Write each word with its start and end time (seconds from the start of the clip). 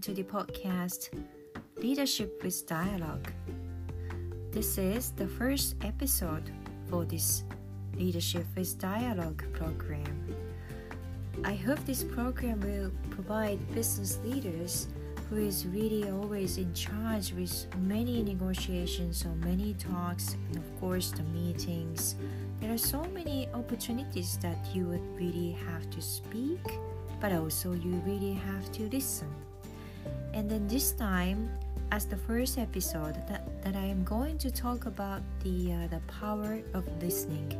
to 0.00 0.14
the 0.14 0.22
podcast 0.22 1.08
Leadership 1.76 2.40
with 2.44 2.66
Dialogue. 2.68 3.32
This 4.52 4.78
is 4.78 5.10
the 5.12 5.26
first 5.26 5.74
episode 5.82 6.52
for 6.88 7.04
this 7.04 7.42
Leadership 7.96 8.46
with 8.54 8.78
Dialogue 8.78 9.42
program. 9.52 10.36
I 11.42 11.54
hope 11.54 11.84
this 11.84 12.04
program 12.04 12.60
will 12.60 12.92
provide 13.10 13.58
business 13.74 14.20
leaders 14.22 14.86
who 15.30 15.36
is 15.36 15.66
really 15.66 16.08
always 16.08 16.58
in 16.58 16.72
charge 16.74 17.32
with 17.32 17.66
many 17.78 18.22
negotiations 18.22 19.24
or 19.24 19.34
many 19.46 19.74
talks 19.74 20.34
and 20.34 20.56
of 20.58 20.80
course 20.80 21.10
the 21.10 21.24
meetings. 21.24 22.14
There 22.60 22.72
are 22.72 22.78
so 22.78 23.02
many 23.14 23.48
opportunities 23.52 24.38
that 24.42 24.58
you 24.72 24.86
would 24.86 25.06
really 25.18 25.56
have 25.66 25.90
to 25.90 26.00
speak, 26.00 26.62
but 27.20 27.32
also 27.32 27.72
you 27.72 28.00
really 28.06 28.34
have 28.34 28.70
to 28.72 28.88
listen. 28.90 29.47
And 30.32 30.50
then 30.50 30.68
this 30.68 30.92
time, 30.92 31.50
as 31.90 32.04
the 32.04 32.16
first 32.16 32.58
episode, 32.58 33.14
that, 33.28 33.42
that 33.62 33.74
I 33.76 33.84
am 33.84 34.04
going 34.04 34.38
to 34.38 34.50
talk 34.50 34.86
about 34.86 35.22
the 35.42 35.72
uh, 35.72 35.86
the 35.88 36.00
power 36.06 36.60
of 36.74 36.84
listening, 37.02 37.56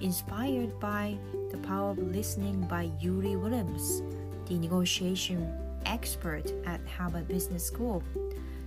inspired 0.00 0.78
by 0.80 1.18
the 1.50 1.58
power 1.58 1.90
of 1.90 1.98
listening 1.98 2.62
by 2.62 2.90
Ury 3.00 3.36
Williams, 3.36 4.02
the 4.46 4.58
negotiation 4.58 5.52
expert 5.86 6.52
at 6.66 6.80
Harvard 6.86 7.28
Business 7.28 7.66
School. 7.66 8.02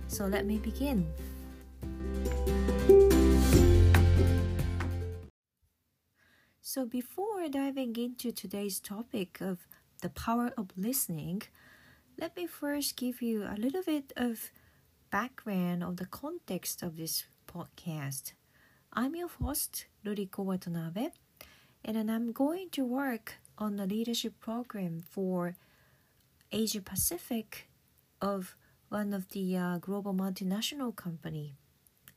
So 0.08 0.26
let 0.26 0.44
me 0.44 0.58
begin. 0.58 1.06
So 6.60 6.86
before 6.86 7.48
diving 7.50 7.96
into 7.96 8.32
today's 8.32 8.80
topic 8.80 9.40
of 9.40 9.66
the 10.00 10.08
power 10.08 10.52
of 10.56 10.70
listening, 10.76 11.42
let 12.18 12.36
me 12.36 12.46
first 12.46 12.96
give 12.96 13.22
you 13.22 13.44
a 13.44 13.56
little 13.56 13.82
bit 13.82 14.12
of 14.16 14.50
background 15.10 15.82
of 15.82 15.96
the 15.96 16.06
context 16.06 16.82
of 16.82 16.96
this 16.96 17.24
podcast. 17.46 18.32
I'm 18.92 19.16
your 19.16 19.28
host, 19.28 19.86
Ruriko 20.04 20.44
Watanabe, 20.44 21.08
and 21.84 22.10
I'm 22.10 22.32
going 22.32 22.70
to 22.72 22.84
work 22.84 23.36
on 23.58 23.76
the 23.76 23.86
leadership 23.86 24.38
program 24.40 25.02
for 25.10 25.56
Asia 26.50 26.80
Pacific 26.80 27.68
of 28.20 28.56
one 28.88 29.12
of 29.12 29.28
the 29.30 29.56
uh, 29.56 29.78
global 29.78 30.14
multinational 30.14 30.94
company. 30.94 31.56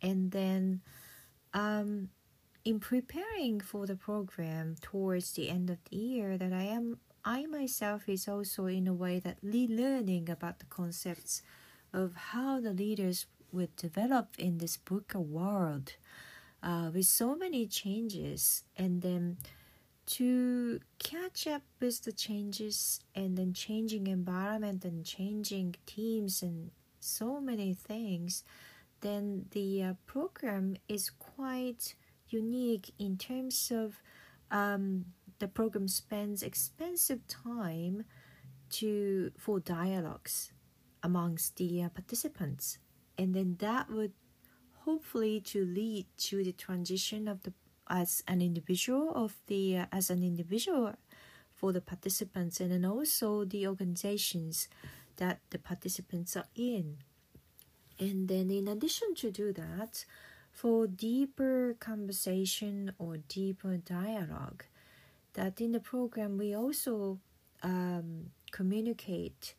And 0.01 0.31
then 0.31 0.81
um, 1.53 2.09
in 2.66 2.79
preparing 2.79 3.61
for 3.61 3.85
the 3.85 3.95
program 3.95 4.75
towards 4.81 5.31
the 5.33 5.49
end 5.49 5.69
of 5.69 5.77
the 5.89 5.95
year 5.95 6.38
that 6.38 6.51
I 6.51 6.63
am 6.63 6.97
I 7.25 7.47
myself 7.47 8.07
is 8.07 8.27
also 8.27 8.67
in 8.67 8.87
a 8.87 8.93
way 8.93 9.19
that 9.19 9.43
relearning 9.43 10.29
about 10.29 10.59
the 10.59 10.65
concepts 10.65 11.41
of 11.91 12.13
how 12.15 12.59
the 12.61 12.71
leaders 12.71 13.25
would 13.51 13.75
develop 13.75 14.35
in 14.37 14.59
this 14.59 14.77
VUCA 14.77 15.19
world 15.19 15.93
uh, 16.61 16.91
with 16.93 17.05
so 17.07 17.35
many 17.35 17.65
changes 17.65 18.63
and 18.77 19.01
then 19.01 19.37
to 20.05 20.79
catch 20.99 21.47
up 21.47 21.63
with 21.79 22.03
the 22.03 22.11
changes 22.11 22.99
and 23.15 23.37
then 23.37 23.53
changing 23.53 24.05
environment 24.05 24.85
and 24.85 25.03
changing 25.03 25.75
teams 25.87 26.43
and 26.43 26.69
so 26.99 27.41
many 27.41 27.73
things 27.73 28.43
then 29.01 29.45
the 29.51 29.83
uh, 29.83 29.93
program 30.05 30.75
is 30.87 31.09
quite 31.09 31.95
unique 32.29 32.91
in 32.99 33.17
terms 33.17 33.71
of 33.73 34.01
um, 34.51 35.05
the 35.39 35.47
program 35.47 35.88
spends 35.88 36.44
expensive 36.44 37.28
time 37.28 38.05
to 38.69 39.31
for 39.38 39.59
dialogues 39.59 40.52
amongst 41.03 41.57
the 41.57 41.84
uh, 41.84 41.90
participants. 41.90 42.79
And 43.18 43.34
then 43.34 43.57
that 43.59 43.90
would 43.90 44.13
hopefully 44.85 45.40
to 45.41 45.66
lead 45.66 46.06
to 46.18 46.44
the 46.44 46.51
transition 46.51 47.28
of 47.28 47.44
the 47.44 47.53
as 47.88 48.24
an 48.28 48.41
individual 48.41 49.12
of 49.13 49.35
the 49.47 49.78
uh, 49.78 49.85
as 49.91 50.09
an 50.09 50.24
individual 50.24 50.95
for 51.53 51.72
the 51.72 51.81
participants 51.81 52.59
and 52.59 52.72
then 52.72 52.85
also 52.85 53.45
the 53.45 53.68
organizations 53.68 54.68
that 55.18 55.40
the 55.51 55.59
participants 55.59 56.35
are 56.35 56.47
in. 56.56 56.97
And 58.00 58.28
then 58.28 58.51
in 58.51 58.68
addition 58.68 59.16
to 59.16 59.31
do 59.31 59.53
that 59.53 60.06
for 60.51 60.88
deeper 60.88 61.75
conversation 61.79 62.91
or 62.97 63.18
deeper 63.18 63.78
dialogue 63.78 64.66
that 65.35 65.62
in 65.62 65.72
the 65.72 65.79
program 65.79 66.38
we 66.38 66.56
also 66.56 67.19
um, 67.63 68.31
communicate 68.51 69.56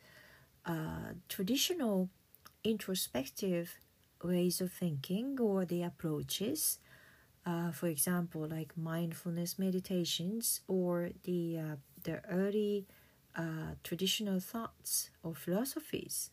uh, 0.66 1.12
traditional 1.28 2.10
introspective 2.64 3.78
ways 4.22 4.60
of 4.60 4.72
thinking 4.72 5.38
or 5.40 5.64
the 5.64 5.82
approaches 5.82 6.78
uh, 7.46 7.70
for 7.70 7.86
example, 7.86 8.46
like 8.48 8.76
mindfulness 8.76 9.58
meditations 9.58 10.60
or 10.66 11.10
the 11.24 11.58
uh, 11.58 11.76
the 12.02 12.20
early 12.28 12.86
uh, 13.36 13.74
traditional 13.84 14.40
thoughts 14.40 15.10
or 15.22 15.34
philosophies. 15.34 16.30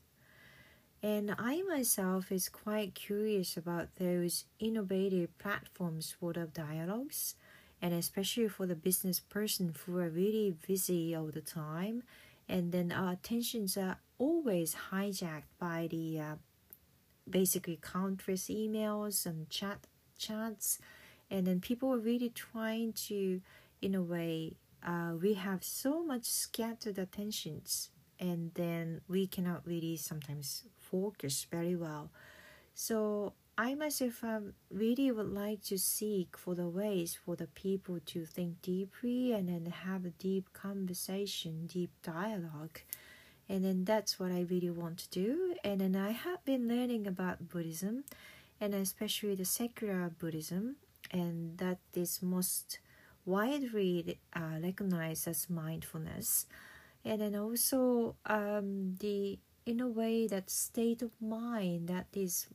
And 1.03 1.35
I 1.37 1.61
myself 1.63 2.31
is 2.31 2.47
quite 2.49 2.95
curious 2.95 3.57
about 3.57 3.89
those 3.97 4.45
innovative 4.59 5.37
platforms 5.37 6.15
for 6.17 6.33
the 6.33 6.45
dialogues, 6.45 7.35
and 7.83 7.93
especially 7.93 8.47
for 8.47 8.65
the 8.65 8.75
business 8.75 9.19
person 9.19 9.75
who 9.85 9.99
are 9.99 10.09
really 10.09 10.55
busy 10.65 11.13
all 11.13 11.25
the 11.27 11.41
time, 11.41 12.01
and 12.47 12.71
then 12.71 12.93
our 12.93 13.11
attentions 13.11 13.75
are 13.75 13.97
always 14.17 14.75
hijacked 14.89 15.51
by 15.59 15.87
the 15.91 16.17
uh, 16.17 16.35
basically 17.29 17.77
countless 17.81 18.45
emails 18.47 19.25
and 19.25 19.49
chat 19.49 19.87
chats. 20.17 20.79
And 21.29 21.45
then 21.45 21.59
people 21.59 21.93
are 21.93 21.99
really 21.99 22.29
trying 22.29 22.93
to 23.07 23.41
in 23.81 23.95
a 23.95 24.01
way 24.01 24.53
uh, 24.85 25.13
we 25.21 25.33
have 25.33 25.63
so 25.63 26.03
much 26.05 26.25
scattered 26.25 26.97
attentions 26.97 27.89
and 28.19 28.51
then 28.53 29.01
we 29.09 29.27
cannot 29.27 29.65
really 29.65 29.97
sometimes 29.97 30.63
focus 30.77 31.45
very 31.51 31.75
well. 31.75 32.11
So 32.73 33.33
i 33.57 33.75
myself 33.75 34.23
um, 34.23 34.53
really 34.71 35.11
would 35.11 35.31
like 35.31 35.61
to 35.61 35.77
seek 35.77 36.37
for 36.37 36.55
the 36.55 36.67
ways 36.67 37.17
for 37.23 37.35
the 37.35 37.47
people 37.47 37.99
to 38.05 38.25
think 38.25 38.61
deeply 38.61 39.31
and 39.31 39.47
then 39.47 39.71
have 39.71 40.05
a 40.05 40.09
deep 40.09 40.51
conversation 40.53 41.67
deep 41.67 41.91
dialogue. 42.01 42.79
And 43.49 43.63
then 43.63 43.83
that's 43.83 44.19
what 44.19 44.31
i 44.31 44.41
really 44.49 44.69
want 44.69 44.97
to 44.99 45.09
do. 45.09 45.55
And 45.63 45.81
then 45.81 45.95
i 45.95 46.11
have 46.11 46.43
been 46.45 46.67
learning 46.67 47.05
about 47.05 47.49
buddhism 47.49 48.05
and 48.59 48.73
especially 48.73 49.35
the 49.35 49.45
secular 49.45 50.09
buddhism. 50.09 50.77
And 51.11 51.57
that 51.59 51.79
is 51.93 52.21
most 52.23 52.79
widely 53.25 54.17
uh, 54.35 54.57
recognized 54.63 55.27
as 55.27 55.49
mindfulness. 55.49 56.47
And 57.05 57.21
then 57.21 57.35
also 57.35 58.15
um, 58.25 58.95
the 58.99 59.37
in 59.65 59.79
a 59.79 59.87
way 59.87 60.27
that 60.27 60.49
state 60.49 61.01
of 61.01 61.11
mind 61.21 61.87
that 61.87 62.07
is 62.13 62.47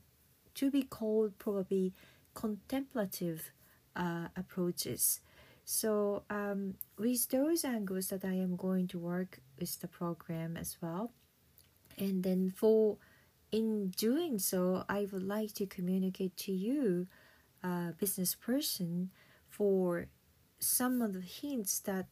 to 0.59 0.69
be 0.69 0.83
called 0.83 1.37
probably 1.39 1.93
contemplative 2.33 3.51
uh, 3.95 4.27
approaches. 4.35 5.21
So 5.63 6.23
um, 6.29 6.75
with 6.97 7.29
those 7.29 7.63
angles 7.63 8.07
that 8.09 8.25
i 8.25 8.33
am 8.33 8.55
going 8.55 8.87
to 8.89 8.99
work 8.99 9.39
with 9.59 9.79
the 9.79 9.87
program 9.87 10.57
as 10.57 10.77
well. 10.81 11.11
And 11.97 12.23
then 12.23 12.51
for 12.55 12.97
in 13.51 13.89
doing 13.97 14.37
so 14.37 14.83
i 14.87 15.07
would 15.11 15.23
like 15.23 15.51
to 15.53 15.65
communicate 15.65 16.37
to 16.37 16.51
you 16.51 17.07
uh, 17.63 17.91
business 17.99 18.35
person 18.35 19.09
for 19.49 20.05
some 20.59 21.01
of 21.01 21.13
the 21.13 21.21
hints 21.21 21.79
that 21.79 22.05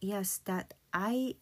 yes 0.00 0.40
that 0.44 0.74
i 0.92 1.34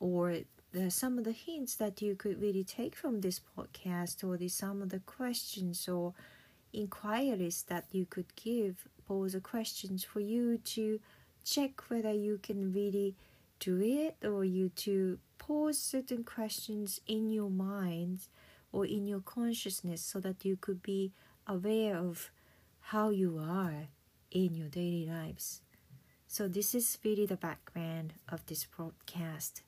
or 0.00 0.38
the, 0.72 0.90
some 0.90 1.18
of 1.18 1.24
the 1.24 1.32
hints 1.32 1.74
that 1.76 2.02
you 2.02 2.14
could 2.14 2.40
really 2.40 2.64
take 2.64 2.94
from 2.94 3.20
this 3.20 3.40
podcast 3.56 4.22
or 4.22 4.36
the 4.36 4.48
some 4.48 4.82
of 4.82 4.90
the 4.90 5.00
questions 5.00 5.88
or 5.88 6.14
inquiries 6.72 7.64
that 7.68 7.86
you 7.92 8.04
could 8.04 8.34
give 8.36 8.86
pose 9.06 9.34
a 9.34 9.40
questions 9.40 10.04
for 10.04 10.20
you 10.20 10.58
to 10.58 11.00
check 11.44 11.88
whether 11.88 12.12
you 12.12 12.38
can 12.42 12.72
really 12.72 13.14
do 13.58 13.80
it 13.80 14.16
or 14.26 14.44
you 14.44 14.68
to 14.68 15.18
pose 15.38 15.78
certain 15.78 16.22
questions 16.22 17.00
in 17.06 17.30
your 17.30 17.50
mind 17.50 18.28
or 18.70 18.84
in 18.84 19.06
your 19.06 19.20
consciousness 19.20 20.02
so 20.02 20.20
that 20.20 20.44
you 20.44 20.56
could 20.56 20.82
be 20.82 21.10
aware 21.46 21.96
of 21.96 22.30
how 22.80 23.08
you 23.08 23.38
are 23.38 23.88
in 24.30 24.54
your 24.54 24.68
daily 24.68 25.06
lives. 25.06 25.62
So, 26.26 26.46
this 26.46 26.74
is 26.74 26.98
really 27.02 27.24
the 27.24 27.36
background 27.36 28.12
of 28.28 28.44
this 28.44 28.66
broadcast. 28.66 29.62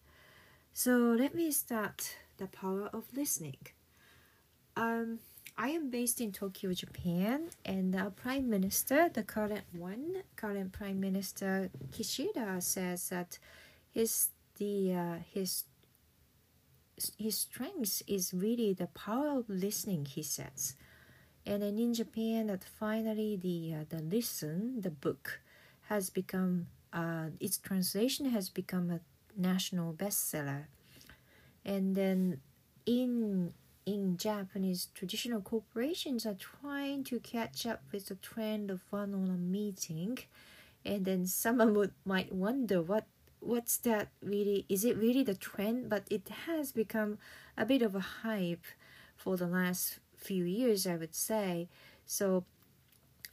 So, 0.72 1.14
let 1.19 1.34
me 1.34 1.50
start 1.52 2.17
the 2.38 2.46
power 2.46 2.88
of 2.93 3.05
listening. 3.14 3.58
Um, 4.76 5.19
I 5.58 5.69
am 5.70 5.90
based 5.90 6.20
in 6.20 6.32
Tokyo, 6.32 6.72
Japan, 6.72 7.50
and 7.64 7.93
the 7.93 8.12
Prime 8.17 8.49
Minister, 8.49 9.11
the 9.12 9.22
current 9.22 9.64
one, 9.72 10.22
current 10.37 10.72
Prime 10.72 11.00
Minister 11.00 11.70
Kishida, 11.93 12.62
says 12.62 13.08
that 13.11 13.38
his 13.90 14.28
the 14.56 14.94
uh, 14.94 15.17
his 15.32 15.64
his 17.19 17.37
strength 17.37 18.02
is 18.06 18.32
really 18.32 18.72
the 18.72 18.87
power 18.88 19.38
of 19.38 19.49
listening. 19.49 20.05
He 20.06 20.22
says, 20.22 20.76
and 21.44 21.62
then 21.62 21.78
in 21.78 21.94
Japan, 21.94 22.46
that 22.46 22.64
finally 22.64 23.37
the 23.37 23.75
uh, 23.81 23.84
the 23.88 24.02
listen 24.02 24.81
the 24.81 24.90
book 24.90 25.40
has 25.88 26.11
become 26.11 26.69
uh, 26.93 27.26
its 27.40 27.58
translation 27.58 28.31
has 28.31 28.49
become 28.49 28.90
a 28.90 29.00
national 29.37 29.93
bestseller, 29.94 30.67
and 31.65 31.94
then 31.97 32.41
in 32.87 33.53
in 33.87 34.17
Japanese 34.17 34.88
traditional 34.94 35.41
corporations 35.41 36.27
are 36.27 36.35
trying 36.35 37.03
to 37.05 37.19
catch 37.21 37.67
up 37.67 37.82
with 37.93 38.06
the 38.06 38.15
trend 38.17 38.71
of 38.71 38.82
one-on-one 38.91 39.50
meeting, 39.50 40.19
and 40.85 41.05
then 41.05 41.27
someone 41.27 41.75
would 41.75 41.93
might 42.05 42.32
wonder 42.32 42.82
what 42.82 43.06
what's 43.41 43.79
that 43.79 44.09
really 44.23 44.67
is 44.69 44.85
it 44.85 44.97
really 44.97 45.23
the 45.25 45.35
trend? 45.35 45.88
But 45.88 46.05
it 46.11 46.29
has 46.47 46.73
become 46.73 47.19
a 47.56 47.67
bit 47.67 47.82
of 47.82 47.94
a 47.94 48.00
hype 48.00 48.65
for 49.17 49.37
the 49.37 49.47
last 49.47 49.99
few 50.17 50.44
years 50.44 50.87
i 50.87 50.97
would 50.97 51.15
say. 51.15 51.69
So 52.06 52.44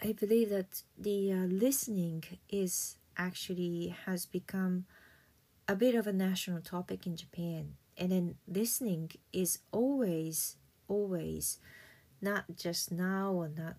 i 0.03 0.11
believe 0.13 0.49
that 0.49 0.83
the 0.97 1.31
uh, 1.33 1.45
listening 1.65 2.23
is 2.49 2.97
actually 3.17 3.95
has 4.05 4.25
become 4.25 4.85
a 5.67 5.75
bit 5.75 5.95
of 5.95 6.07
a 6.07 6.13
national 6.13 6.61
topic 6.61 7.05
in 7.05 7.15
japan 7.15 7.73
and 7.97 8.11
then 8.11 8.35
listening 8.47 9.11
is 9.33 9.59
always 9.71 10.55
always 10.87 11.59
not 12.21 12.45
just 12.55 12.91
now 12.91 13.31
or 13.31 13.49
not 13.49 13.75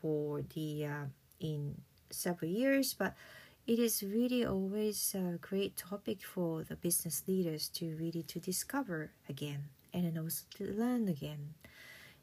for 0.00 0.42
the 0.54 0.84
uh, 0.84 1.04
in 1.40 1.74
several 2.10 2.50
years 2.50 2.94
but 2.94 3.14
it 3.66 3.80
is 3.80 4.02
really 4.02 4.44
always 4.44 5.14
a 5.14 5.38
great 5.38 5.76
topic 5.76 6.22
for 6.22 6.62
the 6.62 6.76
business 6.76 7.24
leaders 7.26 7.68
to 7.68 7.96
really 7.96 8.22
to 8.22 8.38
discover 8.38 9.10
again 9.28 9.64
and 9.92 10.04
then 10.04 10.22
also 10.22 10.44
to 10.56 10.64
learn 10.72 11.08
again. 11.08 11.54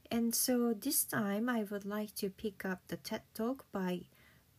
And 0.09 0.33
so 0.33 0.73
this 0.73 1.03
time 1.03 1.49
i 1.49 1.63
would 1.63 1.85
like 1.85 2.15
to 2.15 2.29
pick 2.29 2.63
up 2.63 2.79
the 2.87 2.97
ted 2.97 3.23
talk 3.33 3.65
by 3.71 4.01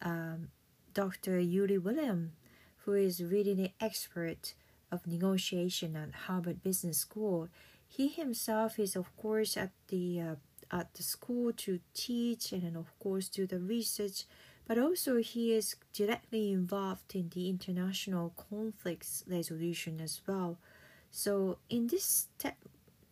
um, 0.03 0.49
dr 0.93 1.39
Ury 1.39 1.79
William 1.79 2.33
who 2.85 2.93
is 2.95 3.23
really 3.23 3.53
an 3.53 3.69
expert 3.81 4.55
of 4.91 5.07
negotiation 5.07 5.97
at 5.97 6.15
harvard 6.27 6.63
business 6.63 6.99
school 6.99 7.49
he 7.87 8.09
himself 8.09 8.79
is 8.79 8.97
of 8.97 9.15
course 9.17 9.57
at 9.57 9.71
the 9.89 10.21
uh, 10.21 10.35
at 10.71 10.93
the 10.95 11.03
school 11.03 11.53
to 11.53 11.81
teach 11.95 12.53
and 12.53 12.77
of 12.77 12.99
course 12.99 13.29
do 13.29 13.47
the 13.47 13.59
research 13.59 14.25
but 14.67 14.79
also 14.79 15.17
he 15.17 15.53
is 15.53 15.77
directly 15.93 16.51
involved 16.53 17.15
in 17.15 17.31
the 17.35 17.49
international 17.49 18.33
conflicts 18.51 19.25
resolution 19.27 20.01
as 20.01 20.21
well. 20.27 20.59
So 21.11 21.59
in 21.69 21.87
this 21.89 22.29
TED, 22.39 22.55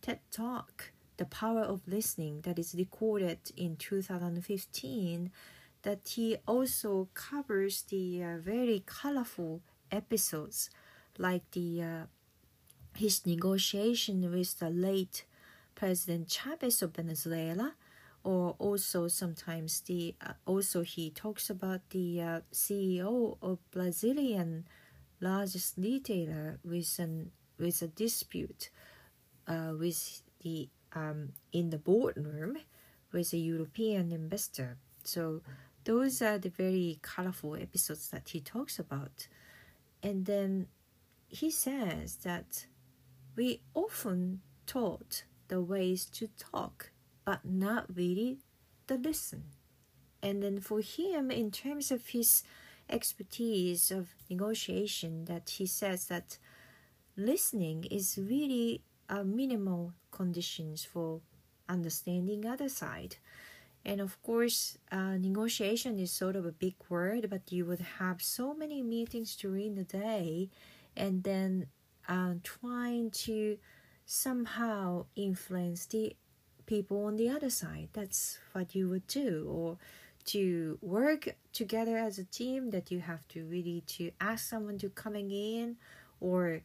TED 0.01 0.19
Talk, 0.31 0.91
The 1.17 1.25
Power 1.25 1.61
of 1.61 1.87
Listening 1.87 2.41
that 2.41 2.57
is 2.57 2.75
recorded 2.75 3.39
in 3.55 3.75
2015, 3.77 5.31
that 5.83 6.07
he 6.15 6.37
also 6.47 7.09
covers 7.13 7.83
the 7.83 8.23
uh, 8.23 8.37
very 8.39 8.83
colorful 8.85 9.61
episodes 9.91 10.69
like 11.17 11.43
the 11.51 11.81
uh, 11.81 12.05
his 12.95 13.25
negotiation 13.25 14.31
with 14.31 14.59
the 14.59 14.69
late 14.69 15.25
President 15.75 16.29
Chavez 16.29 16.81
of 16.81 16.95
Venezuela 16.95 17.75
or 18.23 18.55
also 18.59 19.07
sometimes 19.07 19.81
the 19.81 20.15
uh, 20.25 20.33
also 20.45 20.81
he 20.81 21.09
talks 21.09 21.49
about 21.49 21.81
the 21.89 22.21
uh, 22.21 22.39
CEO 22.53 23.37
of 23.41 23.59
Brazilian 23.71 24.65
largest 25.19 25.75
retailer 25.77 26.59
with 26.63 26.99
an 26.99 27.31
with 27.59 27.81
a 27.81 27.87
dispute 27.87 28.69
uh, 29.47 29.73
with 29.77 30.21
the 30.41 30.69
um, 30.93 31.29
in 31.51 31.69
the 31.69 31.77
boardroom 31.77 32.57
with 33.11 33.33
a 33.33 33.37
European 33.37 34.11
investor. 34.11 34.77
So 35.03 35.41
those 35.85 36.21
are 36.21 36.37
the 36.37 36.49
very 36.49 36.99
colorful 37.01 37.55
episodes 37.55 38.09
that 38.09 38.29
he 38.29 38.39
talks 38.39 38.79
about, 38.79 39.27
and 40.01 40.25
then 40.25 40.67
he 41.27 41.49
says 41.49 42.17
that 42.17 42.67
we 43.35 43.61
often 43.73 44.41
taught 44.65 45.23
the 45.47 45.61
ways 45.61 46.05
to 46.05 46.27
talk 46.37 46.91
but 47.25 47.43
not 47.43 47.85
really 47.95 48.39
the 48.87 48.97
listen. 48.97 49.43
And 50.21 50.43
then 50.43 50.59
for 50.59 50.81
him, 50.81 51.31
in 51.31 51.51
terms 51.51 51.91
of 51.91 52.07
his 52.07 52.43
expertise 52.89 53.91
of 53.91 54.09
negotiation, 54.29 55.25
that 55.25 55.49
he 55.49 55.65
says 55.65 56.05
that 56.07 56.37
listening 57.17 57.85
is 57.85 58.19
really 58.21 58.83
a 59.09 59.23
minimal 59.23 59.93
conditions 60.11 60.83
for 60.83 61.21
understanding 61.67 62.45
other 62.45 62.69
side. 62.69 63.17
And 63.85 63.99
of 63.99 64.21
course, 64.23 64.77
uh, 64.91 65.17
negotiation 65.17 65.99
is 65.99 66.11
sort 66.11 66.35
of 66.35 66.45
a 66.45 66.51
big 66.51 66.75
word, 66.89 67.29
but 67.29 67.51
you 67.51 67.65
would 67.65 67.81
have 67.99 68.21
so 68.21 68.53
many 68.53 68.81
meetings 68.81 69.35
during 69.35 69.75
the 69.75 69.83
day, 69.83 70.49
and 70.95 71.23
then 71.23 71.67
uh, 72.07 72.35
trying 72.43 73.11
to 73.11 73.57
somehow 74.05 75.05
influence 75.15 75.85
the 75.85 76.15
people 76.65 77.05
on 77.05 77.17
the 77.17 77.29
other 77.29 77.49
side. 77.49 77.89
That's 77.93 78.39
what 78.53 78.73
you 78.73 78.89
would 78.89 79.07
do. 79.07 79.47
Or 79.49 79.77
to 80.25 80.77
work 80.81 81.35
together 81.51 81.97
as 81.97 82.17
a 82.17 82.23
team 82.23 82.69
that 82.71 82.91
you 82.91 82.99
have 82.99 83.27
to 83.29 83.43
really 83.45 83.83
to 83.87 84.11
ask 84.21 84.49
someone 84.49 84.77
to 84.77 84.89
coming 84.89 85.31
in 85.31 85.75
or 86.19 86.61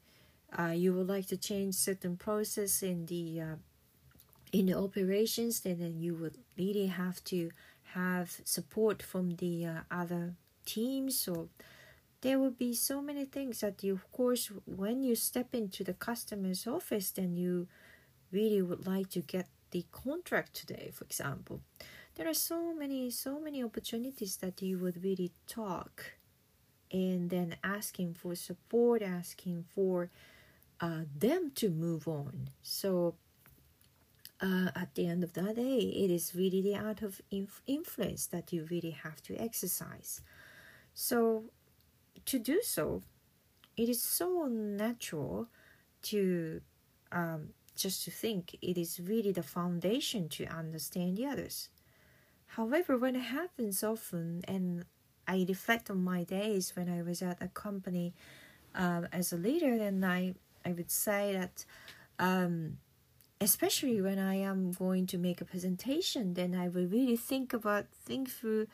uh, 0.59 0.73
you 0.75 0.93
would 0.95 1.09
like 1.09 1.27
to 1.27 1.37
change 1.37 1.75
certain 1.75 2.17
process 2.17 2.83
in 2.83 3.07
the 3.07 3.41
uh, 3.41 3.57
in 4.53 4.67
the 4.67 4.77
operations 4.77 5.61
then, 5.61 5.79
then 5.79 6.01
you 6.01 6.15
would 6.15 6.39
really 6.57 6.87
have 6.87 7.23
to 7.25 7.51
have 7.95 8.41
support 8.45 9.03
from 9.03 9.31
the 9.37 9.67
uh, 9.67 9.81
other 9.91 10.35
teams 10.65 11.19
so 11.19 11.49
there 12.21 12.39
will 12.39 12.51
be 12.51 12.75
so 12.75 13.01
many 13.01 13.25
things 13.25 13.61
that 13.61 13.83
you 13.83 13.95
of 13.95 14.11
course 14.13 14.51
when 14.67 15.03
you 15.03 15.15
step 15.15 15.55
into 15.55 15.83
the 15.83 15.95
customer's 15.95 16.67
office 16.67 17.11
then 17.11 17.37
you 17.37 17.67
really 18.31 18.63
would 18.63 18.87
like 18.87 19.09
to 19.11 19.21
get 19.21 19.47
the 19.71 19.85
contract 19.93 20.55
today, 20.55 20.91
for 20.93 21.05
example, 21.05 21.61
there 22.15 22.29
are 22.29 22.35
so 22.35 22.75
many, 22.75 23.11
so 23.11 23.39
many 23.39 23.63
opportunities 23.63 24.37
that 24.37 24.61
you 24.63 24.79
would 24.79 25.03
really 25.05 25.33
talk 25.47 26.13
and 26.91 27.31
then 27.31 27.57
asking 27.63 28.15
for 28.15 28.35
support, 28.35 29.03
asking 29.03 29.65
for 29.75 30.11
uh, 30.81 31.03
them 31.17 31.53
to 31.55 31.69
move 31.69 32.09
on. 32.09 32.49
So 32.63 33.15
uh, 34.41 34.71
at 34.75 34.95
the 34.95 35.07
end 35.07 35.25
of 35.25 35.33
the 35.33 35.53
day, 35.55 35.79
it 35.79 36.11
is 36.11 36.35
really 36.35 36.63
the 36.63 36.77
art 36.77 37.03
of 37.03 37.21
inf- 37.31 37.63
influence 37.67 38.27
that 38.27 38.53
you 38.53 38.67
really 38.71 38.91
have 38.91 39.23
to 39.23 39.37
exercise. 39.37 40.21
So 40.95 41.45
to 42.27 42.39
do 42.39 42.61
so, 42.63 43.03
it 43.77 43.89
is 43.89 44.03
so 44.03 44.47
natural 44.47 45.49
to 46.03 46.61
um, 47.13 47.51
just 47.77 48.05
to 48.05 48.11
think 48.11 48.57
it 48.61 48.77
is 48.77 49.01
really 49.01 49.33
the 49.33 49.43
foundation 49.43 50.29
to 50.29 50.45
understand 50.47 51.17
the 51.17 51.27
others. 51.27 51.69
However, 52.47 52.97
when 52.97 53.17
it 53.17 53.21
happens 53.21 53.85
often, 53.85 54.43
and 54.49 54.85
I 55.27 55.45
reflect 55.49 55.91
on 55.91 56.03
my 56.03 56.25
days 56.25 56.75
when 56.75 56.89
I 56.89 57.03
was 57.03 57.23
at 57.23 57.43
a 57.43 57.49
company 57.49 58.15
um, 58.75 59.07
as 59.13 59.33
a 59.33 59.37
leader, 59.37 59.79
then 59.79 60.03
I, 60.03 60.35
I 60.65 60.73
would 60.73 60.91
say 60.91 61.33
that, 61.35 61.65
um, 62.19 62.79
especially 63.41 64.01
when 64.01 64.19
I 64.19 64.35
am 64.37 64.73
going 64.73 65.07
to 65.09 65.19
make 65.19 65.41
a 65.41 65.45
presentation, 65.45 66.35
then 66.35 66.55
I 66.55 66.69
will 66.69 66.87
really 66.87 67.17
think 67.17 67.53
about, 67.53 67.87
think 68.05 68.31
through 68.31 68.67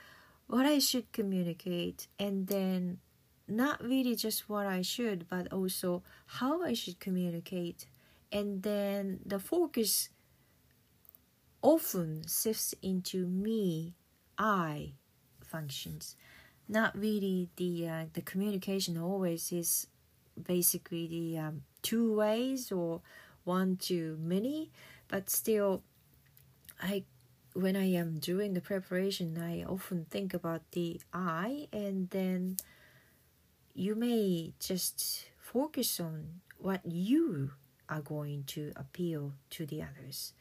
what 0.46 0.66
I 0.66 0.78
should 0.78 1.12
communicate, 1.12 2.08
and 2.18 2.46
then 2.46 2.98
not 3.46 3.82
really 3.82 4.16
just 4.16 4.48
what 4.48 4.66
I 4.66 4.82
should, 4.82 5.26
but 5.28 5.52
also 5.52 6.02
how 6.26 6.62
I 6.62 6.72
should 6.72 6.98
communicate. 6.98 7.86
And 8.32 8.62
then 8.62 9.20
the 9.24 9.38
focus 9.38 10.08
often 11.62 12.24
shifts 12.28 12.74
into 12.82 13.26
me 13.26 13.94
i 14.38 14.92
functions. 15.44 16.16
Not 16.68 16.96
really 16.98 17.48
the 17.56 17.88
uh, 17.88 18.04
the 18.14 18.22
communication 18.22 18.98
always 18.98 19.52
is 19.52 19.86
basically 20.42 21.06
the 21.06 21.38
um, 21.38 21.62
two 21.82 22.14
ways 22.14 22.72
or 22.72 23.02
one 23.44 23.76
to 23.76 24.18
many 24.20 24.70
but 25.08 25.30
still 25.30 25.82
i 26.82 27.04
when 27.54 27.76
i 27.76 27.84
am 27.84 28.18
doing 28.18 28.54
the 28.54 28.60
preparation 28.60 29.38
i 29.38 29.62
often 29.62 30.06
think 30.10 30.34
about 30.34 30.62
the 30.72 31.00
i 31.12 31.68
and 31.72 32.10
then 32.10 32.56
you 33.74 33.94
may 33.94 34.52
just 34.60 35.26
focus 35.36 35.98
on 35.98 36.40
what 36.58 36.80
you 36.86 37.50
are 37.88 38.00
going 38.00 38.44
to 38.44 38.72
appeal 38.76 39.32
to 39.50 39.66
the 39.66 39.82
others. 39.82 40.32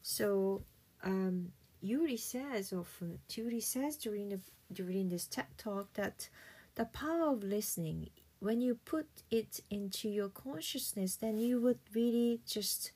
So 0.00 0.62
um, 1.02 1.52
Ury 1.80 2.16
says 2.16 2.72
often, 2.72 3.18
Ury 3.34 3.60
says 3.60 3.96
during 3.96 4.30
the 4.30 4.40
during 4.72 5.08
this 5.08 5.26
TED 5.26 5.46
talk 5.56 5.92
that 5.94 6.28
the 6.74 6.84
power 6.84 7.32
of 7.32 7.42
listening, 7.42 8.10
when 8.40 8.60
you 8.60 8.74
put 8.74 9.06
it 9.30 9.60
into 9.70 10.08
your 10.08 10.28
consciousness, 10.28 11.16
then 11.16 11.38
you 11.38 11.60
would 11.60 11.80
really 11.94 12.40
just 12.46 12.92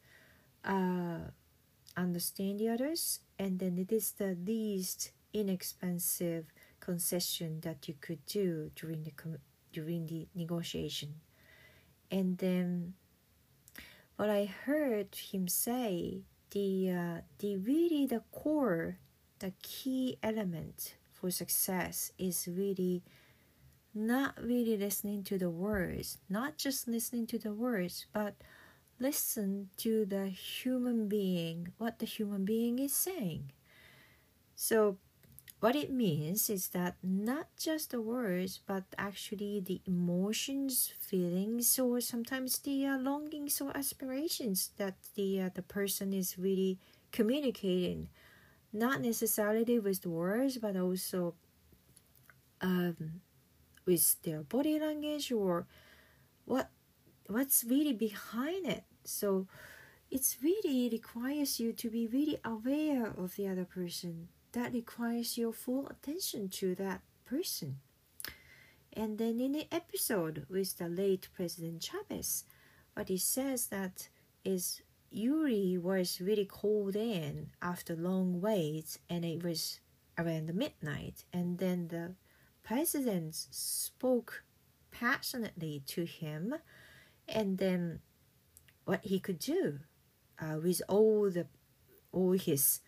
uh, 0.65 1.19
understand 1.97 2.61
the 2.61 2.69
others, 2.69 3.21
and 3.39 3.59
then 3.59 3.79
it 3.79 3.91
is 3.93 4.13
the 4.13 4.37
least 4.47 5.13
inexpensive 5.33 6.47
concession 6.81 7.61
that 7.63 7.89
you 7.89 7.95
could 8.01 8.25
do 8.27 8.71
during 8.75 9.03
the 9.05 9.13
during 9.73 10.07
the 10.07 10.29
negotiation. 10.35 11.15
And 12.11 12.39
then 12.39 12.95
what 14.17 14.29
I 14.31 14.45
heard 14.45 15.15
him 15.15 15.49
say, 15.49 16.23
the 16.51 16.91
uh, 16.91 17.21
the 17.39 17.57
really 17.57 18.07
the 18.07 18.23
core, 18.31 18.99
the 19.39 19.53
key 19.63 20.19
element 20.23 20.95
for 21.11 21.31
success 21.31 22.13
is 22.19 22.49
really 22.49 23.03
not 23.95 24.35
really 24.43 24.77
listening 24.77 25.23
to 25.25 25.39
the 25.39 25.51
words, 25.51 26.19
not 26.29 26.57
just 26.57 26.89
listening 26.89 27.27
to 27.29 27.39
the 27.39 27.53
words, 27.53 28.07
but 28.13 28.35
listen 28.99 29.69
to 29.79 30.05
the 30.07 30.29
human 30.29 31.09
being, 31.09 31.73
what 31.79 31.99
the 31.99 32.07
human 32.07 32.45
being 32.45 32.79
is 32.79 32.93
saying. 32.95 33.53
So, 34.55 34.97
what 35.61 35.77
it 35.77 35.93
means 35.93 36.51
is 36.51 36.69
that 36.71 36.97
not 37.03 37.49
just 37.57 37.91
the 37.93 38.01
words, 38.01 38.59
but 38.67 38.85
actually 38.99 39.61
the 39.61 39.81
emotions, 39.87 40.93
feelings, 41.01 41.79
or 41.79 42.01
sometimes 42.01 42.59
the 42.59 42.87
uh, 42.87 42.99
longings 42.99 43.61
or 43.61 43.77
aspirations 43.77 44.71
that 44.79 44.97
the 45.15 45.41
uh, 45.43 45.51
the 45.55 45.63
person 45.63 46.13
is 46.13 46.39
really 46.39 46.79
communicating, 47.13 48.09
not 48.73 49.01
necessarily 49.01 49.79
with 49.79 50.07
words, 50.07 50.59
but 50.59 50.77
also 50.77 51.35
um, 52.61 53.21
with 53.87 54.21
their 54.23 54.43
body 54.43 54.79
language 54.79 55.33
or 55.33 55.67
what 56.45 56.71
what's 57.27 57.65
really 57.65 57.93
behind 57.93 58.67
it 58.67 58.85
so 59.05 59.47
it's 60.13 60.37
really 60.43 60.91
requires 60.93 61.59
you 61.59 61.73
to 61.73 61.89
be 61.89 62.07
really 62.07 62.39
aware 62.45 63.07
of 63.17 63.35
the 63.37 63.49
other 63.49 63.65
person. 63.65 64.29
That 64.53 64.75
requires 64.75 65.39
your 65.39 65.55
full 65.55 65.89
attention 65.89 66.51
to 66.61 66.75
that 66.75 67.01
person. 67.25 67.79
And 68.93 69.17
then 69.17 69.41
in 69.41 69.53
the 69.53 69.67
episode 69.73 70.45
with 70.51 70.77
the 70.77 70.89
late 70.89 71.29
President 71.35 71.83
Chavez, 71.83 72.45
what 72.93 73.09
he 73.09 73.17
says 73.17 73.69
that 73.69 74.11
is 74.45 74.83
Ury 75.11 75.79
was 75.79 76.21
really 76.21 76.45
called 76.45 76.95
in 76.95 77.49
after 77.63 77.97
long 77.97 78.43
waits 78.43 78.99
and 79.09 79.25
it 79.25 79.43
was 79.43 79.81
around 80.19 80.55
midnight 80.55 81.25
and 81.33 81.57
then 81.57 81.89
the 81.89 82.15
president 82.63 83.35
spoke 83.35 84.45
passionately 84.91 85.83
to 85.87 86.05
him 86.05 86.55
and 87.29 87.59
then 87.59 88.01
what 88.85 89.01
he 89.05 89.19
could 89.19 89.39
do 89.39 89.79
uh, 90.41 90.59
with 90.63 90.83
all 90.89 91.31
the 91.31 91.47
all 92.13 92.33
his 92.33 92.81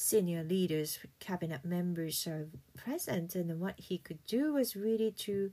senior 0.00 0.42
leaders, 0.42 0.98
cabinet 1.18 1.62
members 1.62 2.26
are 2.26 2.48
present, 2.74 3.34
and 3.34 3.60
what 3.60 3.78
he 3.78 3.98
could 3.98 4.24
do 4.26 4.54
was 4.54 4.74
really 4.74 5.10
to 5.10 5.52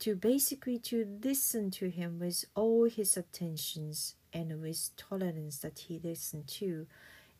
to 0.00 0.16
basically 0.16 0.76
to 0.76 1.18
listen 1.22 1.70
to 1.70 1.88
him 1.88 2.18
with 2.18 2.44
all 2.56 2.84
his 2.84 3.16
attentions 3.16 4.16
and 4.32 4.60
with 4.60 4.90
tolerance 4.96 5.58
that 5.58 5.78
he 5.78 6.00
listened 6.02 6.48
to, 6.48 6.86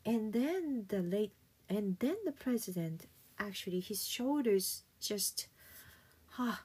and 0.06 0.32
then 0.32 0.84
the 0.88 1.02
late 1.02 1.32
and 1.68 1.98
then 1.98 2.16
the 2.24 2.32
president 2.32 3.06
actually 3.38 3.80
his 3.80 4.06
shoulders 4.06 4.82
just 5.00 5.48
ah 6.38 6.64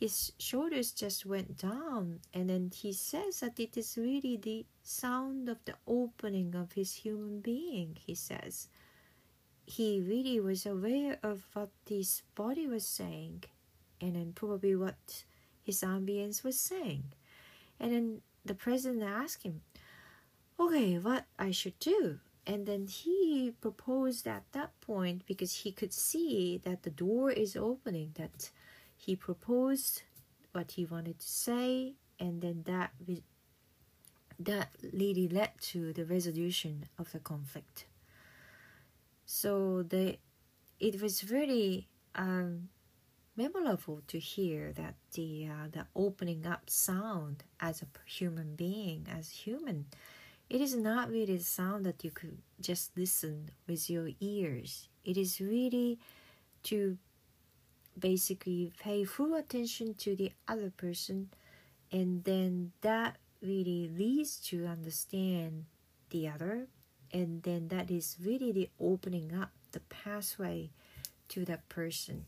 his 0.00 0.32
shoulders 0.38 0.92
just 0.92 1.26
went 1.26 1.58
down, 1.58 2.20
and 2.32 2.48
then 2.48 2.70
he 2.74 2.90
says 2.94 3.40
that 3.40 3.60
it 3.60 3.76
is 3.76 3.98
really 3.98 4.38
the 4.38 4.64
sound 4.82 5.46
of 5.50 5.58
the 5.66 5.74
opening 5.86 6.54
of 6.54 6.72
his 6.72 6.94
human 6.94 7.40
being, 7.40 7.98
he 8.00 8.14
says. 8.14 8.68
He 9.66 10.00
really 10.00 10.40
was 10.40 10.64
aware 10.64 11.18
of 11.22 11.44
what 11.52 11.68
his 11.86 12.22
body 12.34 12.66
was 12.66 12.86
saying, 12.86 13.44
and 14.00 14.16
then 14.16 14.32
probably 14.32 14.74
what 14.74 15.24
his 15.62 15.82
ambience 15.82 16.42
was 16.42 16.58
saying. 16.58 17.04
And 17.78 17.92
then 17.92 18.22
the 18.42 18.54
president 18.54 19.02
asked 19.02 19.42
him, 19.42 19.60
Okay, 20.58 20.98
what 20.98 21.26
I 21.38 21.50
should 21.50 21.78
do? 21.78 22.20
And 22.46 22.66
then 22.66 22.86
he 22.86 23.52
proposed 23.60 24.26
at 24.26 24.44
that 24.52 24.80
point 24.80 25.22
because 25.26 25.52
he 25.52 25.72
could 25.72 25.92
see 25.92 26.60
that 26.64 26.82
the 26.82 26.90
door 26.90 27.30
is 27.30 27.56
opening, 27.56 28.12
that 28.14 28.50
he 28.96 29.14
proposed 29.14 30.02
what 30.52 30.72
he 30.72 30.84
wanted 30.84 31.20
to 31.20 31.28
say, 31.28 31.94
and 32.18 32.40
then 32.42 32.64
that 32.66 32.92
that 34.38 34.70
really 34.92 35.28
led 35.28 35.50
to 35.60 35.92
the 35.92 36.04
resolution 36.04 36.86
of 36.98 37.12
the 37.12 37.18
conflict. 37.18 37.84
So 39.26 39.82
the 39.82 40.18
it 40.80 41.00
was 41.00 41.20
very 41.20 41.88
um, 42.14 42.70
memorable 43.36 44.00
to 44.08 44.18
hear 44.18 44.72
that 44.72 44.94
the 45.12 45.46
uh, 45.46 45.68
the 45.70 45.86
opening 45.94 46.46
up 46.46 46.68
sound 46.68 47.44
as 47.60 47.82
a 47.82 47.86
human 48.06 48.56
being, 48.56 49.06
as 49.10 49.30
human, 49.30 49.86
it 50.50 50.60
is 50.60 50.74
not 50.74 51.08
really 51.08 51.36
the 51.36 51.44
sound 51.44 51.86
that 51.86 52.02
you 52.02 52.10
could 52.10 52.38
just 52.60 52.90
listen 52.96 53.50
with 53.68 53.88
your 53.88 54.10
ears. 54.20 54.88
It 55.04 55.16
is 55.16 55.40
really 55.40 56.00
to 56.64 56.98
basically 57.96 58.72
pay 58.80 59.04
full 59.04 59.34
attention 59.34 59.94
to 59.94 60.16
the 60.16 60.32
other 60.48 60.70
person 60.76 61.30
and 61.92 62.24
then 62.24 62.72
that 62.80 63.16
really 63.40 63.90
leads 63.96 64.36
to 64.38 64.66
understand 64.66 65.64
the 66.10 66.28
other 66.28 66.66
and 67.12 67.42
then 67.42 67.68
that 67.68 67.90
is 67.90 68.16
really 68.24 68.52
the 68.52 68.68
opening 68.80 69.34
up 69.34 69.50
the 69.72 69.80
pathway 69.80 70.70
to 71.28 71.44
that 71.44 71.68
person 71.68 72.24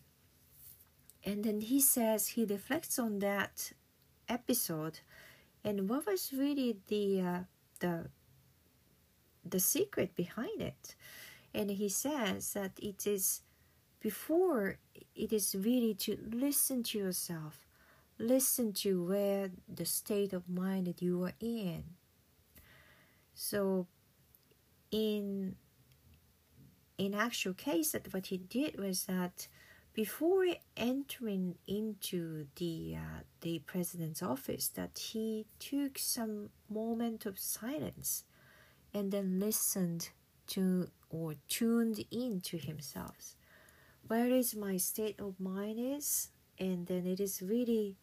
and 1.24 1.44
then 1.44 1.60
he 1.60 1.80
says 1.80 2.28
he 2.28 2.44
reflects 2.44 2.98
on 2.98 3.20
that 3.20 3.72
episode 4.28 5.00
and 5.64 5.88
what 5.88 6.06
was 6.06 6.32
really 6.36 6.76
the 6.88 7.20
uh, 7.20 7.38
the 7.82 7.94
the 9.44 9.60
secret 9.60 10.14
behind 10.14 10.60
it. 10.60 10.94
And 11.52 11.70
he 11.70 11.88
says 11.88 12.52
that 12.54 12.72
it 12.78 13.06
is 13.06 13.42
before 14.00 14.78
it 15.14 15.32
is 15.32 15.54
really 15.54 15.94
to 15.94 16.16
listen 16.32 16.82
to 16.84 16.98
yourself 16.98 17.66
listen 18.22 18.72
to 18.72 19.04
where 19.04 19.50
the 19.68 19.84
state 19.84 20.32
of 20.32 20.48
mind 20.48 20.86
that 20.86 21.02
you 21.02 21.22
are 21.24 21.34
in. 21.40 21.82
So 23.34 23.86
in 24.90 25.56
in 26.98 27.14
actual 27.14 27.54
case 27.54 27.92
that 27.92 28.12
what 28.12 28.26
he 28.26 28.36
did 28.36 28.78
was 28.78 29.04
that 29.04 29.48
before 29.94 30.46
entering 30.76 31.56
into 31.66 32.46
the 32.56 32.96
uh, 32.96 33.20
the 33.42 33.58
president's 33.60 34.22
office 34.22 34.68
that 34.68 34.98
he 34.98 35.46
took 35.58 35.98
some 35.98 36.48
moment 36.70 37.26
of 37.26 37.38
silence 37.38 38.24
and 38.94 39.12
then 39.12 39.38
listened 39.38 40.10
to 40.46 40.88
or 41.10 41.34
tuned 41.48 42.04
in 42.10 42.40
to 42.40 42.56
himself. 42.56 43.36
Where 44.06 44.28
is 44.28 44.54
my 44.54 44.76
state 44.76 45.20
of 45.20 45.38
mind 45.38 45.78
is 45.78 46.30
and 46.58 46.86
then 46.86 47.06
it 47.06 47.20
is 47.20 47.42
really 47.42 47.96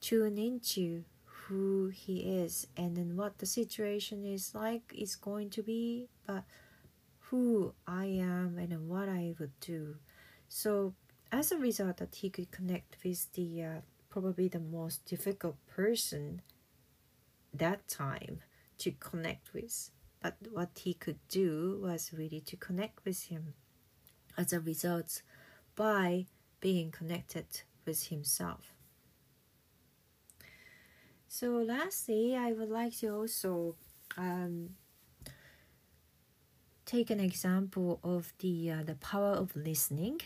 tuned 0.00 0.38
into 0.38 1.04
who 1.24 1.88
he 1.88 2.20
is 2.20 2.66
and 2.76 2.96
then 2.96 3.16
what 3.16 3.38
the 3.38 3.46
situation 3.46 4.24
is 4.24 4.54
like 4.54 4.92
is 4.96 5.16
going 5.16 5.50
to 5.50 5.62
be 5.62 6.08
but 6.26 6.44
who 7.18 7.74
i 7.86 8.04
am 8.04 8.58
and 8.58 8.88
what 8.88 9.08
i 9.08 9.34
would 9.38 9.58
do. 9.60 9.96
So 10.48 10.94
as 11.32 11.50
a 11.50 11.58
result 11.58 11.96
that 11.96 12.14
he 12.14 12.30
could 12.30 12.52
connect 12.52 12.96
with 13.04 13.32
the 13.32 13.62
uh, 13.64 13.80
probably 14.08 14.46
the 14.46 14.60
most 14.60 15.04
difficult 15.06 15.56
person 15.66 16.42
that 17.52 17.88
time 17.88 18.40
to 18.78 18.92
connect 18.92 19.52
with 19.52 19.90
but 20.22 20.36
what 20.52 20.70
he 20.84 20.94
could 20.94 21.18
do 21.28 21.80
was 21.82 22.12
really 22.16 22.40
to 22.40 22.56
connect 22.56 23.04
with 23.04 23.24
him 23.24 23.54
as 24.36 24.52
a 24.52 24.60
result 24.60 25.22
by 25.74 26.26
being 26.60 26.90
connected 26.90 27.46
with 27.84 28.06
himself. 28.06 28.72
So, 31.28 31.56
lastly, 31.56 32.36
I 32.36 32.52
would 32.52 32.68
like 32.70 32.96
to 32.98 33.08
also 33.08 33.74
um, 34.16 34.70
take 36.86 37.10
an 37.10 37.20
example 37.20 37.98
of 38.04 38.32
the 38.38 38.70
uh, 38.70 38.82
the 38.84 38.94
power 38.94 39.32
of 39.32 39.56
listening 39.56 40.20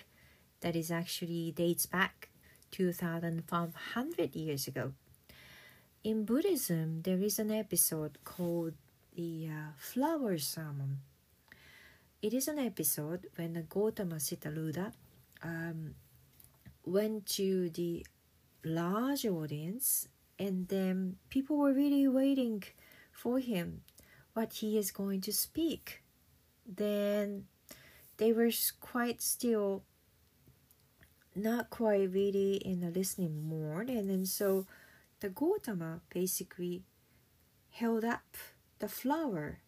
that 0.60 0.76
is 0.76 0.90
actually 0.90 1.52
dates 1.52 1.86
back 1.86 2.28
2500 2.70 4.34
years 4.34 4.66
ago. 4.66 4.92
In 6.04 6.24
Buddhism, 6.24 7.02
there 7.02 7.20
is 7.20 7.38
an 7.38 7.50
episode 7.50 8.18
called 8.24 8.74
the 9.14 9.48
uh, 9.50 9.72
Flower 9.76 10.38
Sermon. 10.38 10.98
It 12.22 12.32
is 12.32 12.48
an 12.48 12.58
episode 12.58 13.26
when 13.36 13.54
the 13.54 13.62
Gautama 13.62 14.20
Siddhartha 14.20 14.92
um, 15.42 15.94
went 16.84 17.26
to 17.26 17.70
the 17.70 18.06
large 18.64 19.26
audience 19.26 20.08
and 20.38 20.68
then 20.68 21.16
people 21.30 21.56
were 21.56 21.72
really 21.72 22.06
waiting 22.08 22.62
for 23.12 23.38
him 23.38 23.82
what 24.34 24.52
he 24.52 24.76
is 24.76 24.90
going 24.90 25.22
to 25.22 25.32
speak, 25.32 26.02
then 26.66 27.46
they 28.18 28.32
were 28.32 28.50
quite 28.80 29.22
still 29.22 29.82
not 31.36 31.70
quite 31.70 32.10
really 32.12 32.56
in 32.56 32.82
a 32.82 32.90
listening 32.90 33.48
mode 33.48 33.88
and 33.88 34.08
then 34.10 34.26
so 34.26 34.66
the 35.20 35.28
Gautama 35.28 36.00
basically 36.10 36.82
held 37.70 38.04
up 38.04 38.36
the 38.78 38.88
flower 38.88 39.60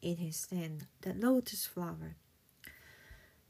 in 0.00 0.16
his 0.16 0.46
hand, 0.50 0.86
the 1.02 1.14
lotus 1.14 1.66
flower. 1.66 2.16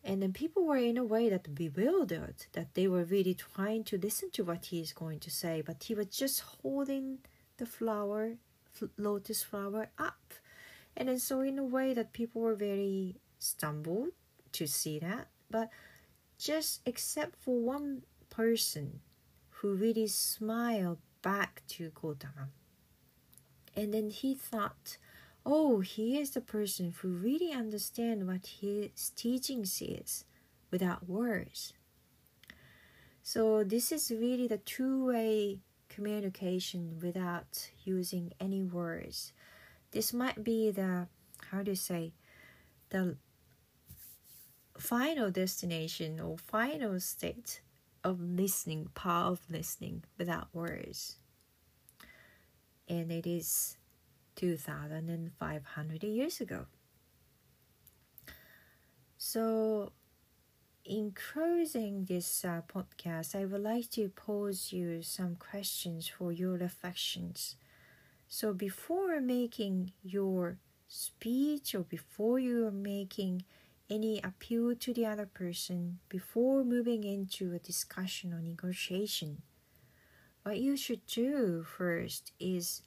And 0.03 0.23
then 0.23 0.33
people 0.33 0.65
were 0.65 0.77
in 0.77 0.97
a 0.97 1.05
way 1.05 1.29
that 1.29 1.55
bewildered 1.55 2.47
that 2.53 2.75
they 2.75 2.89
were 2.89 3.05
really 3.05 3.35
trying 3.35 3.85
to 3.85 3.99
listen 3.99 4.31
to 4.33 4.45
what 4.45 4.67
he 4.67 4.81
is 4.81 4.93
going 4.93 5.21
to 5.21 5.31
say, 5.31 5.63
but 5.65 5.83
he 5.85 5.95
was 5.95 6.07
just 6.07 6.41
holding 6.41 7.19
the 7.59 7.67
flower, 7.67 8.37
lotus 8.97 9.43
flower 9.43 9.89
up. 9.99 10.35
And 10.97 11.09
then 11.09 11.19
so 11.19 11.41
in 11.41 11.59
a 11.59 11.65
way 11.65 11.95
that 11.95 12.13
people 12.13 12.43
were 12.43 12.55
very 12.55 13.17
stumbled 13.39 14.11
to 14.53 14.67
see 14.67 14.99
that, 15.01 15.29
but 15.51 15.69
just 16.39 16.81
except 16.87 17.37
for 17.37 17.59
one 17.59 18.03
person 18.31 19.01
who 19.51 19.75
really 19.75 20.07
smiled 20.07 20.99
back 21.21 21.63
to 21.69 21.91
Gautama. 21.91 22.49
And 23.75 23.93
then 23.93 24.11
he 24.11 24.35
thought, 24.35 24.97
oh, 25.45 25.81
he 25.81 26.19
is 26.19 26.31
the 26.31 26.41
person 26.41 26.95
who 26.99 27.09
really 27.09 27.53
understands 27.53 28.25
what 28.25 28.47
his 28.61 29.11
teachings 29.11 29.83
is 29.83 30.25
without 30.71 31.09
words. 31.09 31.73
So 33.23 33.65
this 33.65 33.93
is 33.93 34.11
really 34.11 34.47
the 34.47 34.59
two-way 34.59 35.59
communication 35.89 36.99
without 37.03 37.71
using 37.85 38.33
any 38.41 38.63
words. 38.63 39.33
This 39.91 40.13
might 40.13 40.45
be 40.45 40.71
the 40.71 41.09
how 41.51 41.63
do 41.63 41.73
you 41.73 41.77
say 41.77 42.13
the 42.91 43.17
final 44.79 45.31
destination 45.31 46.21
or 46.21 46.39
final 46.39 47.01
state 47.01 47.61
of 48.05 48.21
listening, 48.21 48.89
power 48.95 49.33
of 49.33 49.41
listening 49.51 50.05
without 50.19 50.49
words. 50.55 51.17
And 52.89 53.13
it 53.13 53.27
is 53.27 53.77
2,500 54.37 56.03
years 56.05 56.41
ago. 56.41 56.67
So, 59.17 59.93
in 60.85 61.13
closing 61.13 62.05
this 62.07 62.45
uh, 62.45 62.63
podcast, 62.69 63.35
I 63.37 63.45
would 63.47 63.63
like 63.63 63.91
to 63.93 64.09
pose 64.11 64.73
you 64.73 65.03
some 65.03 65.37
questions 65.37 66.09
for 66.09 66.33
your 66.33 66.55
reflections. 66.59 67.57
So, 68.29 68.53
before 68.55 69.21
making 69.21 69.93
your 70.03 70.59
speech 70.89 71.75
or 71.75 71.83
before 71.83 72.39
you 72.41 72.67
are 72.67 72.73
making 72.73 73.45
any 73.91 74.21
appeal 74.23 74.75
to 74.75 74.93
the 74.93 75.07
other 75.07 75.27
person 75.27 75.99
before 76.09 76.65
moving 76.65 77.05
into 77.05 77.55
a 77.55 77.59
discussion 77.59 78.33
or 78.33 78.41
negotiation. 78.41 79.43
What 80.43 80.59
you 80.59 80.77
should 80.77 81.07
do 81.07 81.65
first 81.65 82.33
is 82.39 82.83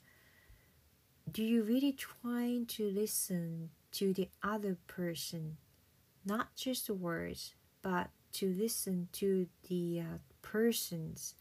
do 1.30 1.42
you 1.42 1.62
really 1.62 1.92
try 1.92 2.62
to 2.66 2.90
listen 2.90 3.70
to 3.92 4.12
the 4.12 4.28
other 4.42 4.76
person, 4.86 5.56
not 6.24 6.54
just 6.56 6.86
the 6.86 6.94
words, 6.94 7.54
but 7.82 8.10
to 8.32 8.52
listen 8.52 9.08
to 9.12 9.46
the 9.68 10.00
uh, 10.00 10.18
person's 10.40 11.34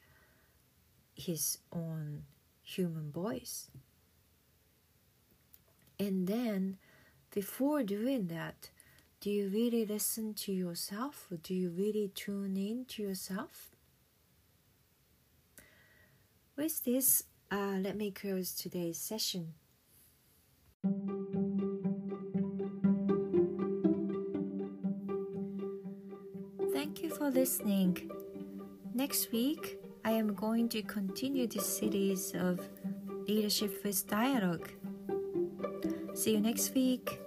his 1.15 1.57
own 1.71 2.23
human 2.63 3.11
voice. 3.11 3.69
And 5.99 6.27
then, 6.27 6.77
before 7.31 7.83
doing 7.83 8.27
that, 8.27 8.69
do 9.21 9.29
you 9.29 9.49
really 9.49 9.85
listen 9.85 10.33
to 10.33 10.51
yourself? 10.51 11.27
Do 11.43 11.53
you 11.53 11.69
really 11.69 12.11
tune 12.15 12.57
in 12.57 12.85
to 12.85 13.03
yourself? 13.03 13.69
With 16.57 16.83
this, 16.83 17.23
uh, 17.51 17.77
let 17.79 17.95
me 17.95 18.09
close 18.09 18.51
today's 18.51 18.97
session. 18.97 19.53
Thank 26.73 27.03
you 27.03 27.11
for 27.11 27.29
listening. 27.29 28.09
Next 28.95 29.31
week, 29.31 29.77
I 30.03 30.11
am 30.13 30.33
going 30.33 30.67
to 30.69 30.81
continue 30.81 31.45
this 31.45 31.77
series 31.77 32.33
of 32.33 32.59
Leadership 33.27 33.83
with 33.83 34.07
Dialogue. 34.07 34.67
See 36.15 36.31
you 36.31 36.39
next 36.39 36.73
week. 36.73 37.19